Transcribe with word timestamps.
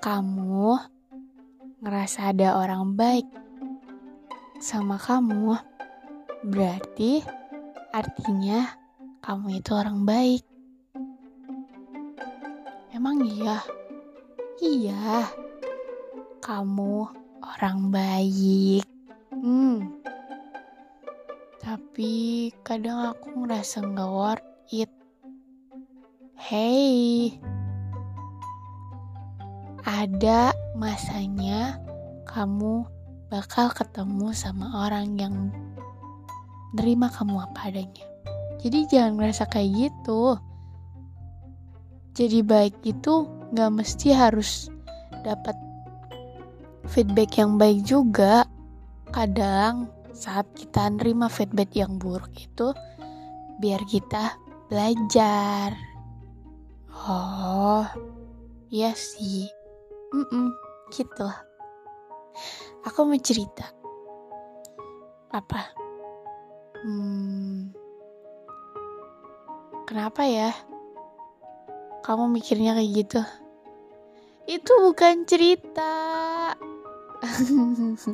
kamu 0.00 0.80
ngerasa 1.84 2.32
ada 2.32 2.56
orang 2.56 2.96
baik 2.96 3.28
sama 4.56 4.96
kamu, 4.96 5.60
berarti 6.40 7.20
artinya 7.92 8.64
kamu 9.20 9.60
itu 9.60 9.76
orang 9.76 10.08
baik. 10.08 10.40
Emang 12.96 13.20
iya? 13.28 13.60
Iya. 14.64 15.28
Kamu 16.40 16.96
orang 17.44 17.92
baik. 17.92 18.84
Hmm. 19.36 20.00
Tapi 21.60 22.48
kadang 22.64 23.12
aku 23.12 23.44
ngerasa 23.44 23.84
nggak 23.84 24.08
worth 24.08 24.48
it. 24.72 24.88
Hey. 26.40 27.36
Ada 29.90 30.54
masanya 30.78 31.82
kamu 32.22 32.86
bakal 33.26 33.74
ketemu 33.74 34.30
sama 34.30 34.86
orang 34.86 35.18
yang 35.18 35.50
nerima 36.78 37.10
kamu 37.10 37.42
apa 37.42 37.74
adanya. 37.74 38.06
Jadi 38.62 38.86
jangan 38.86 39.18
ngerasa 39.18 39.50
kayak 39.50 39.90
gitu. 39.90 40.38
Jadi 42.14 42.38
baik 42.46 42.78
itu 42.86 43.26
gak 43.50 43.74
mesti 43.74 44.14
harus 44.14 44.70
dapat 45.26 45.58
feedback 46.86 47.34
yang 47.42 47.58
baik 47.58 47.82
juga. 47.82 48.46
Kadang 49.10 49.90
saat 50.14 50.46
kita 50.54 50.86
nerima 50.86 51.26
feedback 51.26 51.74
yang 51.74 51.98
buruk 51.98 52.30
itu 52.38 52.70
biar 53.58 53.82
kita 53.90 54.38
belajar. 54.70 55.74
Oh 57.10 57.82
iya 58.70 58.94
sih 58.94 59.59
mm 60.12 60.26
-mm, 60.26 60.46
gitu 60.90 61.26
aku 62.86 62.98
mau 63.04 63.20
cerita. 63.20 63.66
Apa? 65.30 65.62
Hmm 66.82 67.80
kenapa 69.90 70.22
ya? 70.22 70.54
Kamu 72.06 72.30
mikirnya 72.30 72.78
kayak 72.78 72.90
gitu? 72.94 73.20
Itu 74.46 74.70
bukan 74.86 75.26
cerita. 75.26 75.90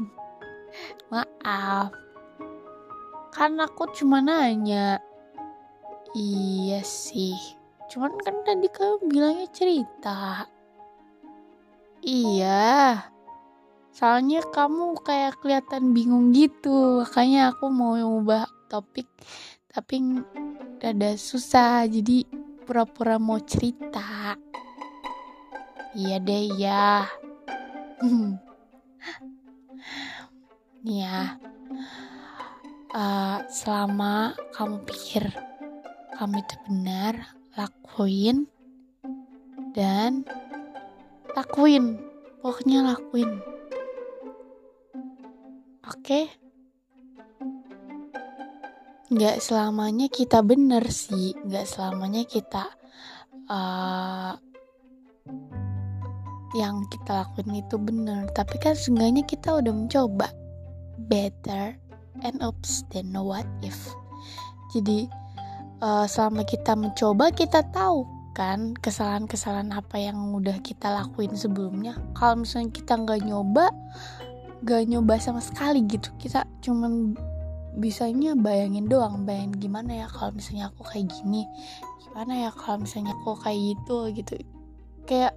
Maaf. 1.12 1.92
Kan 3.36 3.60
aku 3.60 3.92
cuma 3.92 4.24
nanya. 4.24 5.04
Iya 6.16 6.80
sih. 6.80 7.36
Cuman 7.92 8.16
kan 8.24 8.40
tadi 8.40 8.72
kamu 8.72 9.12
bilangnya 9.12 9.48
cerita 9.52 10.48
iya 12.06 13.02
soalnya 13.90 14.46
kamu 14.54 14.96
kayak 15.02 15.42
kelihatan 15.42 15.90
bingung 15.90 16.30
gitu 16.30 17.02
makanya 17.02 17.50
aku 17.50 17.66
mau 17.66 17.98
ubah 17.98 18.46
topik 18.70 19.10
tapi 19.74 20.22
rada 20.80 21.18
susah 21.18 21.84
jadi 21.84 22.24
pura-pura 22.66 23.14
mau 23.22 23.38
cerita. 23.38 24.34
Iya 25.94 26.18
deh 26.18 26.44
ya. 26.58 27.06
Nih 30.84 30.98
ya. 31.06 31.38
Uh, 32.96 33.44
selama 33.52 34.32
kamu 34.56 34.82
pikir 34.88 35.28
kamu 36.16 36.40
itu 36.40 36.56
benar, 36.64 37.36
lakuin 37.52 38.48
dan 39.76 40.24
lakuin. 41.36 42.00
Pokoknya 42.40 42.96
lakuin. 42.96 43.38
Oke? 45.84 46.00
Okay? 46.02 46.24
nggak 49.06 49.38
selamanya 49.38 50.10
kita 50.10 50.42
bener 50.42 50.82
sih 50.90 51.30
nggak 51.46 51.62
selamanya 51.62 52.26
kita 52.26 52.66
uh, 53.46 54.34
yang 56.58 56.82
kita 56.90 57.22
lakuin 57.22 57.62
itu 57.62 57.78
bener 57.78 58.26
tapi 58.34 58.58
kan 58.58 58.74
seenggaknya 58.74 59.22
kita 59.22 59.62
udah 59.62 59.70
mencoba 59.70 60.26
better 61.06 61.78
and 62.26 62.42
oops 62.42 62.82
than 62.90 63.14
what 63.14 63.46
if 63.62 63.78
jadi 64.74 65.06
uh, 65.78 66.10
selama 66.10 66.42
kita 66.42 66.74
mencoba 66.74 67.30
kita 67.30 67.62
tahu 67.70 68.02
kan 68.36 68.76
kesalahan-kesalahan 68.76 69.72
apa 69.72 69.96
yang 69.96 70.36
udah 70.36 70.60
kita 70.60 70.92
lakuin 70.92 71.32
sebelumnya. 71.32 71.96
Kalau 72.12 72.44
misalnya 72.44 72.68
kita 72.68 73.00
nggak 73.00 73.24
nyoba 73.24 73.72
nggak 74.60 74.82
nyoba 74.92 75.16
sama 75.16 75.40
sekali 75.40 75.80
gitu. 75.88 76.12
Kita 76.20 76.44
cuman 76.60 77.16
bisanya 77.80 78.36
bayangin 78.36 78.92
doang 78.92 79.24
bayangin 79.24 79.56
gimana 79.56 80.04
ya 80.04 80.08
kalau 80.08 80.32
misalnya 80.32 80.72
aku 80.72 80.80
kayak 80.88 81.12
gini 81.12 81.44
gimana 82.00 82.48
ya 82.48 82.50
kalau 82.52 82.80
misalnya 82.84 83.16
aku 83.16 83.32
kayak 83.40 83.60
gitu 83.72 83.98
gitu. 84.12 84.34
Kayak 85.08 85.32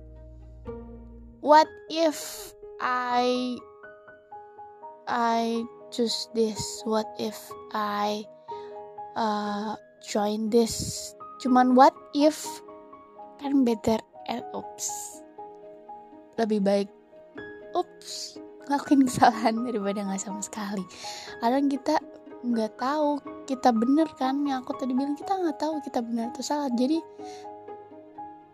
what 1.39 1.71
if 1.87 2.51
I 2.83 3.55
I 5.07 5.63
choose 5.91 6.27
this? 6.35 6.83
What 6.83 7.07
if 7.15 7.35
I 7.71 8.27
uh, 9.15 9.79
join 10.03 10.51
this? 10.51 11.11
Cuman 11.39 11.75
what 11.75 11.95
if 12.11 12.39
kan 13.39 13.63
better 13.63 13.99
and 14.27 14.43
oops. 14.51 15.19
Lebih 16.35 16.59
baik 16.61 16.89
oops 17.73 18.39
ngelakuin 18.69 19.01
kesalahan 19.09 19.55
daripada 19.65 20.05
nggak 20.05 20.21
sama 20.21 20.39
sekali. 20.45 20.85
Kadang 21.41 21.67
kita 21.67 21.97
nggak 22.39 22.79
tahu 22.79 23.19
kita 23.43 23.75
bener 23.75 24.07
kan 24.15 24.47
yang 24.47 24.63
aku 24.63 24.71
tadi 24.79 24.95
bilang 24.95 25.17
kita 25.17 25.35
nggak 25.35 25.57
tahu 25.59 25.81
kita 25.83 25.99
benar 26.05 26.31
atau 26.31 26.45
salah. 26.45 26.69
Jadi 26.71 27.01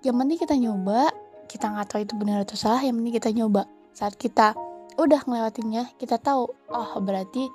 yang 0.08 0.16
penting 0.16 0.40
kita 0.40 0.56
nyoba 0.56 1.12
kita 1.46 1.70
nggak 1.70 1.88
tahu 1.92 2.00
itu 2.02 2.14
benar 2.18 2.42
atau 2.48 2.58
salah 2.58 2.82
yang 2.82 2.96
penting 2.98 3.16
kita 3.20 3.30
nyoba. 3.36 3.68
Saat 3.94 4.16
kita 4.16 4.56
udah 4.96 5.22
ngelewatinnya 5.28 6.00
kita 6.00 6.16
tahu 6.18 6.48
oh 6.72 6.92
berarti 7.04 7.52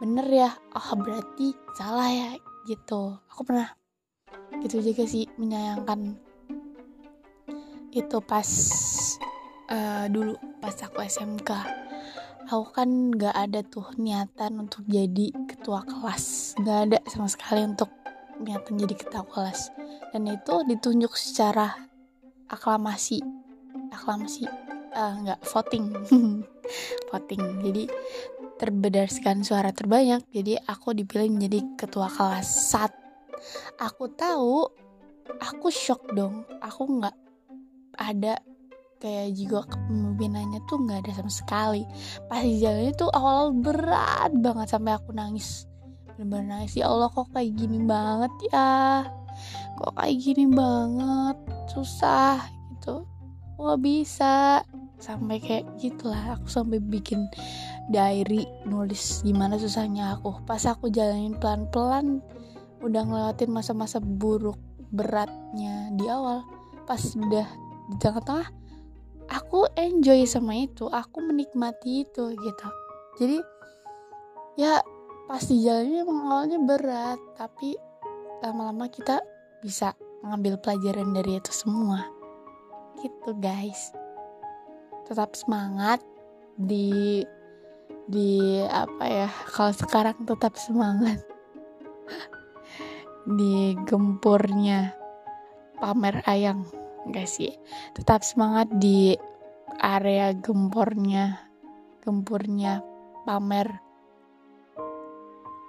bener 0.00 0.24
ya 0.32 0.50
oh 0.72 0.88
berarti 0.96 1.52
salah 1.76 2.08
ya 2.08 2.30
gitu. 2.66 3.20
Aku 3.30 3.44
pernah 3.44 3.68
gitu 4.64 4.82
juga 4.82 5.06
sih 5.06 5.30
menyayangkan 5.38 6.29
itu 7.90 8.18
pas 8.22 8.48
uh, 9.70 10.06
dulu 10.06 10.38
pas 10.62 10.74
aku 10.74 11.02
SMK 11.02 11.50
aku 12.50 12.66
kan 12.74 13.14
gak 13.14 13.30
ada 13.30 13.62
tuh 13.62 13.86
niatan 13.94 14.66
untuk 14.66 14.82
jadi 14.90 15.30
ketua 15.46 15.86
kelas. 15.86 16.58
Gak 16.58 16.78
ada 16.90 16.98
sama 17.06 17.30
sekali 17.30 17.62
untuk 17.62 17.94
niatan 18.42 18.74
jadi 18.74 18.94
ketua 18.98 19.22
kelas. 19.22 19.70
Dan 20.10 20.26
itu 20.26 20.66
ditunjuk 20.66 21.14
secara 21.14 21.78
aklamasi. 22.50 23.22
Aklamasi 23.94 24.50
uh, 24.90 25.14
nggak 25.22 25.40
voting. 25.46 25.94
Voting. 27.10 27.42
Jadi 27.66 27.84
terberdasarkan 28.58 29.42
suara 29.46 29.70
terbanyak 29.72 30.22
jadi 30.34 30.60
aku 30.66 30.92
dipilih 30.94 31.30
menjadi 31.30 31.62
ketua 31.78 32.10
kelas. 32.10 32.46
Saat 32.46 32.92
aku 33.78 34.10
tahu 34.10 34.66
aku 35.38 35.70
shock 35.70 36.10
dong. 36.14 36.42
Aku 36.58 36.86
nggak 36.98 37.14
ada 37.96 38.38
kayak 39.00 39.32
juga 39.32 39.64
kepemimpinannya 39.64 40.60
tuh 40.68 40.84
nggak 40.84 41.08
ada 41.08 41.12
sama 41.16 41.32
sekali. 41.32 41.82
Pas 42.28 42.44
di 42.44 42.60
jalannya 42.60 42.92
tuh 42.94 43.10
awal 43.10 43.56
berat 43.56 44.30
banget 44.36 44.68
sampai 44.76 44.92
aku 44.94 45.10
nangis. 45.16 45.64
Bener-bener 46.14 46.60
nangis. 46.60 46.76
Ya 46.76 46.92
Allah 46.92 47.08
kok 47.08 47.32
kayak 47.32 47.56
gini 47.56 47.80
banget 47.88 48.32
ya? 48.52 49.08
Kok 49.80 49.96
kayak 49.96 50.16
gini 50.20 50.44
banget? 50.52 51.36
Susah 51.72 52.44
gitu. 52.76 53.08
Nggak 53.56 53.80
bisa? 53.80 54.60
Sampai 55.00 55.40
kayak 55.40 55.64
gitulah. 55.80 56.36
Aku 56.36 56.52
sampai 56.52 56.76
bikin 56.76 57.24
diary 57.88 58.44
nulis 58.68 59.24
gimana 59.24 59.56
susahnya 59.56 60.20
aku. 60.20 60.44
Pas 60.44 60.60
aku 60.68 60.92
jalanin 60.92 61.32
pelan-pelan 61.40 62.20
udah 62.80 63.02
ngelewatin 63.04 63.52
masa-masa 63.52 64.00
buruk 64.00 64.56
beratnya 64.90 65.92
di 65.94 66.08
awal 66.08 66.42
pas 66.88 67.00
udah 67.14 67.46
di 67.90 67.96
tengah-tengah 67.98 68.48
aku 69.30 69.66
enjoy 69.78 70.22
sama 70.26 70.66
itu 70.66 70.86
aku 70.90 71.22
menikmati 71.22 72.06
itu 72.06 72.34
gitu. 72.34 72.68
Jadi 73.18 73.38
ya 74.58 74.82
pasti 75.30 75.62
jalannya 75.62 76.02
emang 76.02 76.20
awalnya 76.26 76.58
berat 76.62 77.20
tapi 77.38 77.74
lama-lama 78.42 78.90
kita 78.90 79.22
bisa 79.62 79.94
mengambil 80.22 80.58
pelajaran 80.58 81.14
dari 81.14 81.38
itu 81.38 81.50
semua. 81.54 82.06
Gitu 83.02 83.30
guys. 83.38 83.94
Tetap 85.06 85.34
semangat 85.34 86.02
di 86.54 87.22
di 88.10 88.58
apa 88.66 89.04
ya 89.06 89.28
kalau 89.54 89.74
sekarang 89.74 90.18
tetap 90.26 90.54
semangat. 90.58 91.22
Di 93.20 93.76
gempurnya 93.84 94.96
pamer 95.76 96.24
ayang 96.24 96.64
enggak 97.06 97.28
sih. 97.28 97.52
Tetap 97.96 98.24
semangat 98.26 98.68
di 98.72 99.16
area 99.80 100.34
gembornya 100.36 101.50
gempurnya 102.00 102.80
pamer 103.28 103.80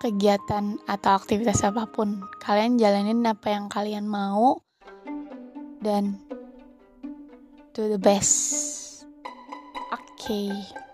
kegiatan 0.02 0.82
atau 0.90 1.12
aktivitas 1.14 1.62
apa 1.62 1.86
pun. 1.86 2.26
Kalian 2.42 2.82
jalanin 2.82 3.22
apa 3.28 3.54
yang 3.54 3.70
kalian 3.70 4.10
mau 4.10 4.58
dan 5.86 6.18
to 7.78 7.86
the 7.86 8.02
best. 8.02 9.06
Oke. 9.94 10.02
okay. 10.18 10.91